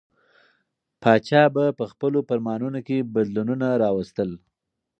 [1.01, 4.29] پاچا به په خپلو فرمانونو کې بدلونونه راوستل.